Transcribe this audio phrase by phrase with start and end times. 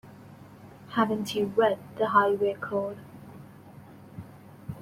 [0.93, 2.97] Haven't you read the Highway Code?